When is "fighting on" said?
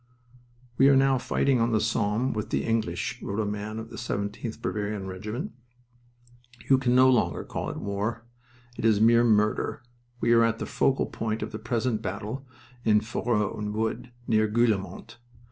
1.19-1.73